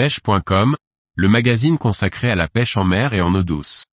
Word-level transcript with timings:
pêche.com, 0.00 0.76
le 1.14 1.28
magazine 1.28 1.76
consacré 1.76 2.30
à 2.30 2.34
la 2.34 2.48
pêche 2.48 2.78
en 2.78 2.84
mer 2.84 3.12
et 3.12 3.20
en 3.20 3.34
eau 3.34 3.42
douce. 3.42 3.84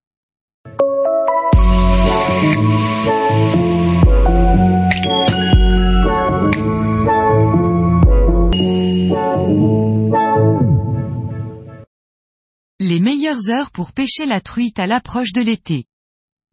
Les 12.80 13.02
meilleures 13.02 13.50
heures 13.50 13.72
pour 13.72 13.92
pêcher 13.92 14.26
la 14.26 14.40
truite 14.40 14.80
à 14.80 14.88
l'approche 14.88 15.34
de 15.34 15.42
l'été. 15.42 15.88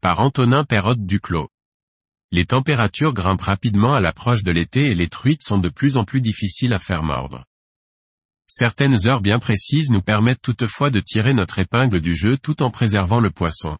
Par 0.03 0.19
Antonin 0.19 0.65
Perrotte 0.65 1.07
Duclos. 1.07 1.49
Les 2.33 2.45
températures 2.45 3.15
grimpent 3.15 3.43
rapidement 3.43 3.95
à 3.95 4.01
l'approche 4.01 4.43
de 4.43 4.51
l'été 4.51 4.91
et 4.91 4.95
les 4.97 5.09
truites 5.09 5.45
sont 5.45 5.59
de 5.59 5.69
plus 5.69 5.97
en 5.97 6.03
plus 6.03 6.21
difficiles 6.21 6.73
à 6.73 6.81
faire 6.81 7.05
mordre. 7.05 7.45
Certaines 8.47 9.07
heures 9.07 9.23
bien 9.23 9.39
précises 9.39 9.91
nous 9.91 10.03
permettent 10.03 10.43
toutefois 10.43 10.91
de 10.91 11.01
tirer 11.01 11.33
notre 11.33 11.59
épingle 11.59 12.01
du 12.01 12.15
jeu 12.15 12.37
tout 12.37 12.63
en 12.63 12.71
préservant 12.71 13.21
le 13.21 13.31
poisson. 13.31 13.77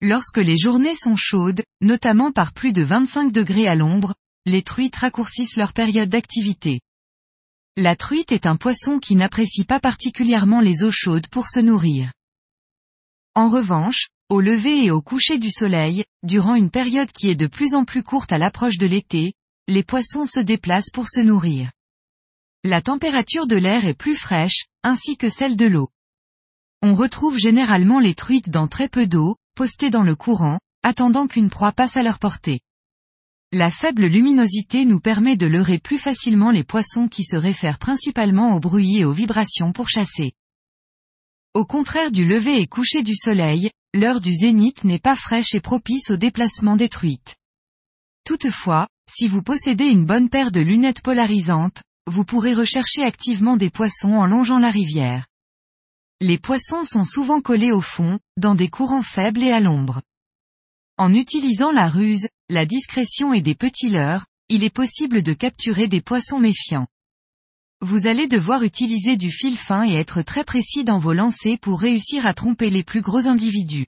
Lorsque 0.00 0.38
les 0.38 0.58
journées 0.58 0.94
sont 0.94 1.16
chaudes, 1.16 1.62
notamment 1.80 2.32
par 2.32 2.52
plus 2.52 2.72
de 2.72 2.82
25 2.82 3.32
degrés 3.32 3.68
à 3.68 3.74
l'ombre, 3.74 4.14
les 4.44 4.62
truites 4.62 4.96
raccourcissent 4.96 5.56
leur 5.56 5.72
période 5.72 6.08
d'activité. 6.08 6.80
La 7.76 7.96
truite 7.96 8.32
est 8.32 8.46
un 8.46 8.56
poisson 8.56 8.98
qui 8.98 9.16
n'apprécie 9.16 9.64
pas 9.64 9.80
particulièrement 9.80 10.60
les 10.60 10.82
eaux 10.82 10.90
chaudes 10.90 11.28
pour 11.28 11.48
se 11.48 11.60
nourrir. 11.60 12.12
En 13.34 13.48
revanche, 13.48 14.08
au 14.28 14.40
lever 14.40 14.84
et 14.84 14.90
au 14.90 15.00
coucher 15.00 15.38
du 15.38 15.50
soleil, 15.50 16.04
durant 16.22 16.54
une 16.54 16.70
période 16.70 17.10
qui 17.12 17.28
est 17.28 17.34
de 17.34 17.46
plus 17.46 17.74
en 17.74 17.84
plus 17.84 18.02
courte 18.02 18.32
à 18.32 18.38
l'approche 18.38 18.76
de 18.76 18.86
l'été, 18.86 19.32
les 19.68 19.84
poissons 19.84 20.26
se 20.26 20.40
déplacent 20.40 20.90
pour 20.90 21.08
se 21.08 21.20
nourrir. 21.20 21.70
La 22.64 22.80
température 22.80 23.48
de 23.48 23.56
l'air 23.56 23.86
est 23.86 23.94
plus 23.94 24.14
fraîche, 24.14 24.66
ainsi 24.84 25.16
que 25.16 25.28
celle 25.28 25.56
de 25.56 25.66
l'eau. 25.66 25.88
On 26.80 26.94
retrouve 26.94 27.36
généralement 27.36 27.98
les 27.98 28.14
truites 28.14 28.50
dans 28.50 28.68
très 28.68 28.88
peu 28.88 29.08
d'eau, 29.08 29.36
postées 29.56 29.90
dans 29.90 30.04
le 30.04 30.14
courant, 30.14 30.60
attendant 30.84 31.26
qu'une 31.26 31.50
proie 31.50 31.72
passe 31.72 31.96
à 31.96 32.04
leur 32.04 32.20
portée. 32.20 32.60
La 33.50 33.68
faible 33.72 34.06
luminosité 34.06 34.84
nous 34.84 35.00
permet 35.00 35.36
de 35.36 35.48
leurrer 35.48 35.80
plus 35.80 35.98
facilement 35.98 36.52
les 36.52 36.62
poissons 36.62 37.08
qui 37.08 37.24
se 37.24 37.34
réfèrent 37.34 37.80
principalement 37.80 38.54
au 38.54 38.60
bruit 38.60 38.98
et 38.98 39.04
aux 39.04 39.12
vibrations 39.12 39.72
pour 39.72 39.88
chasser. 39.88 40.32
Au 41.54 41.64
contraire 41.64 42.12
du 42.12 42.24
lever 42.24 42.60
et 42.60 42.66
coucher 42.66 43.02
du 43.02 43.16
soleil, 43.16 43.72
l'heure 43.92 44.20
du 44.20 44.32
zénith 44.32 44.84
n'est 44.84 45.00
pas 45.00 45.16
fraîche 45.16 45.56
et 45.56 45.60
propice 45.60 46.10
au 46.10 46.16
déplacement 46.16 46.76
des 46.76 46.88
truites. 46.88 47.34
Toutefois, 48.24 48.86
si 49.10 49.26
vous 49.26 49.42
possédez 49.42 49.86
une 49.86 50.06
bonne 50.06 50.30
paire 50.30 50.52
de 50.52 50.60
lunettes 50.60 51.02
polarisantes, 51.02 51.82
vous 52.06 52.24
pourrez 52.24 52.54
rechercher 52.54 53.02
activement 53.02 53.56
des 53.56 53.70
poissons 53.70 54.12
en 54.12 54.26
longeant 54.26 54.58
la 54.58 54.70
rivière. 54.70 55.26
Les 56.20 56.38
poissons 56.38 56.84
sont 56.84 57.04
souvent 57.04 57.40
collés 57.40 57.72
au 57.72 57.80
fond, 57.80 58.18
dans 58.36 58.54
des 58.54 58.68
courants 58.68 59.02
faibles 59.02 59.42
et 59.42 59.50
à 59.50 59.60
l'ombre. 59.60 60.02
En 60.98 61.14
utilisant 61.14 61.72
la 61.72 61.88
ruse, 61.88 62.28
la 62.48 62.66
discrétion 62.66 63.32
et 63.32 63.40
des 63.40 63.54
petits 63.54 63.88
leurres, 63.88 64.26
il 64.48 64.62
est 64.64 64.70
possible 64.70 65.22
de 65.22 65.32
capturer 65.32 65.88
des 65.88 66.00
poissons 66.00 66.38
méfiants. 66.38 66.86
Vous 67.80 68.06
allez 68.06 68.28
devoir 68.28 68.62
utiliser 68.62 69.16
du 69.16 69.32
fil 69.32 69.56
fin 69.56 69.88
et 69.88 69.94
être 69.94 70.22
très 70.22 70.44
précis 70.44 70.84
dans 70.84 70.98
vos 70.98 71.12
lancers 71.12 71.58
pour 71.60 71.80
réussir 71.80 72.26
à 72.26 72.34
tromper 72.34 72.70
les 72.70 72.84
plus 72.84 73.00
gros 73.00 73.26
individus. 73.26 73.86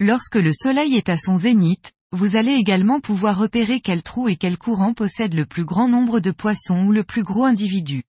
Lorsque 0.00 0.36
le 0.36 0.52
soleil 0.52 0.94
est 0.94 1.08
à 1.08 1.16
son 1.16 1.36
zénith, 1.36 1.92
vous 2.12 2.36
allez 2.36 2.52
également 2.52 3.00
pouvoir 3.00 3.38
repérer 3.38 3.80
quel 3.80 4.02
trou 4.02 4.28
et 4.28 4.36
quel 4.36 4.58
courant 4.58 4.92
possède 4.92 5.32
le 5.32 5.46
plus 5.46 5.64
grand 5.64 5.88
nombre 5.88 6.20
de 6.20 6.30
poissons 6.30 6.84
ou 6.84 6.92
le 6.92 7.04
plus 7.04 7.22
gros 7.22 7.44
individu. 7.44 8.04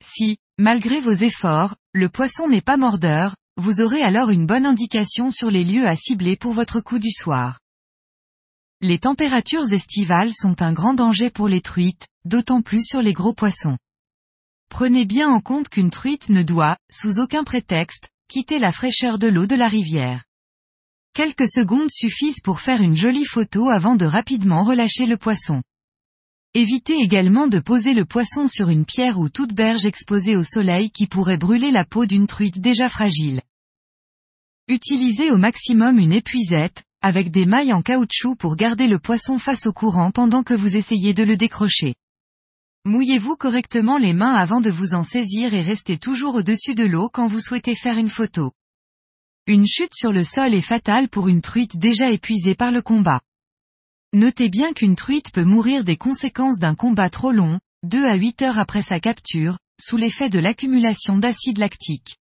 Si, 0.00 0.38
malgré 0.56 1.00
vos 1.00 1.12
efforts, 1.12 1.74
le 1.92 2.08
poisson 2.08 2.48
n'est 2.48 2.60
pas 2.60 2.76
mordeur, 2.76 3.34
vous 3.56 3.80
aurez 3.80 4.02
alors 4.02 4.30
une 4.30 4.46
bonne 4.46 4.66
indication 4.66 5.32
sur 5.32 5.50
les 5.50 5.64
lieux 5.64 5.88
à 5.88 5.96
cibler 5.96 6.36
pour 6.36 6.52
votre 6.52 6.80
coup 6.80 7.00
du 7.00 7.10
soir. 7.10 7.58
Les 8.80 9.00
températures 9.00 9.72
estivales 9.72 10.32
sont 10.32 10.62
un 10.62 10.72
grand 10.72 10.94
danger 10.94 11.30
pour 11.30 11.48
les 11.48 11.60
truites, 11.60 12.06
d'autant 12.24 12.62
plus 12.62 12.86
sur 12.86 13.02
les 13.02 13.12
gros 13.12 13.34
poissons. 13.34 13.76
Prenez 14.70 15.04
bien 15.04 15.28
en 15.28 15.40
compte 15.40 15.68
qu'une 15.68 15.90
truite 15.90 16.28
ne 16.28 16.44
doit, 16.44 16.76
sous 16.88 17.18
aucun 17.18 17.42
prétexte, 17.42 18.10
quitter 18.28 18.60
la 18.60 18.70
fraîcheur 18.70 19.18
de 19.18 19.26
l'eau 19.26 19.46
de 19.46 19.56
la 19.56 19.66
rivière. 19.66 20.27
Quelques 21.14 21.48
secondes 21.48 21.90
suffisent 21.90 22.40
pour 22.40 22.60
faire 22.60 22.80
une 22.80 22.96
jolie 22.96 23.24
photo 23.24 23.68
avant 23.68 23.96
de 23.96 24.06
rapidement 24.06 24.64
relâcher 24.64 25.06
le 25.06 25.16
poisson. 25.16 25.62
Évitez 26.54 26.94
également 26.94 27.46
de 27.46 27.58
poser 27.58 27.94
le 27.94 28.04
poisson 28.04 28.48
sur 28.48 28.68
une 28.68 28.84
pierre 28.84 29.18
ou 29.18 29.28
toute 29.28 29.52
berge 29.52 29.86
exposée 29.86 30.36
au 30.36 30.44
soleil 30.44 30.90
qui 30.90 31.06
pourrait 31.06 31.36
brûler 31.36 31.70
la 31.70 31.84
peau 31.84 32.06
d'une 32.06 32.26
truite 32.26 32.60
déjà 32.60 32.88
fragile. 32.88 33.42
Utilisez 34.68 35.30
au 35.30 35.36
maximum 35.36 35.98
une 35.98 36.12
épuisette, 36.12 36.84
avec 37.00 37.30
des 37.30 37.46
mailles 37.46 37.72
en 37.72 37.82
caoutchouc 37.82 38.34
pour 38.36 38.56
garder 38.56 38.86
le 38.86 38.98
poisson 38.98 39.38
face 39.38 39.66
au 39.66 39.72
courant 39.72 40.10
pendant 40.10 40.42
que 40.42 40.54
vous 40.54 40.76
essayez 40.76 41.14
de 41.14 41.22
le 41.22 41.36
décrocher. 41.36 41.94
Mouillez-vous 42.84 43.36
correctement 43.36 43.98
les 43.98 44.12
mains 44.12 44.34
avant 44.34 44.60
de 44.60 44.70
vous 44.70 44.94
en 44.94 45.04
saisir 45.04 45.52
et 45.52 45.62
restez 45.62 45.98
toujours 45.98 46.36
au-dessus 46.36 46.74
de 46.74 46.84
l'eau 46.84 47.10
quand 47.12 47.26
vous 47.26 47.40
souhaitez 47.40 47.74
faire 47.74 47.98
une 47.98 48.08
photo. 48.08 48.52
Une 49.48 49.66
chute 49.66 49.94
sur 49.94 50.12
le 50.12 50.24
sol 50.24 50.52
est 50.52 50.60
fatale 50.60 51.08
pour 51.08 51.26
une 51.26 51.40
truite 51.40 51.78
déjà 51.78 52.10
épuisée 52.10 52.54
par 52.54 52.70
le 52.70 52.82
combat. 52.82 53.22
Notez 54.12 54.50
bien 54.50 54.74
qu'une 54.74 54.94
truite 54.94 55.32
peut 55.32 55.42
mourir 55.42 55.84
des 55.84 55.96
conséquences 55.96 56.58
d'un 56.58 56.74
combat 56.74 57.08
trop 57.08 57.32
long, 57.32 57.58
2 57.84 58.04
à 58.04 58.14
8 58.16 58.42
heures 58.42 58.58
après 58.58 58.82
sa 58.82 59.00
capture, 59.00 59.56
sous 59.80 59.96
l'effet 59.96 60.28
de 60.28 60.38
l'accumulation 60.38 61.16
d'acide 61.16 61.56
lactique. 61.56 62.18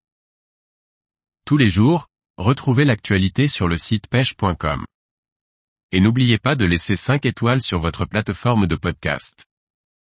Tous 1.44 1.58
les 1.58 1.70
jours, 1.70 2.08
retrouvez 2.38 2.86
l'actualité 2.86 3.50
sur 3.50 3.68
le 3.68 3.78
site 3.78 4.08
pêche.com. 4.08 4.86
Et 5.92 6.00
n'oubliez 6.00 6.38
pas 6.38 6.56
de 6.56 6.64
laisser 6.64 6.96
5 6.96 7.26
étoiles 7.26 7.62
sur 7.62 7.82
votre 7.82 8.06
plateforme 8.06 8.68
de 8.68 8.78
podcast. 8.78 9.48